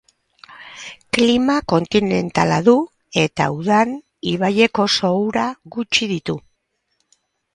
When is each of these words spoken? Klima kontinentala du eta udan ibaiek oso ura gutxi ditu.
Klima 1.17 1.57
kontinentala 1.73 2.57
du 2.69 2.73
eta 3.23 3.49
udan 3.57 3.93
ibaiek 4.33 4.83
oso 4.87 5.13
ura 5.27 5.47
gutxi 5.77 6.09
ditu. 6.13 6.39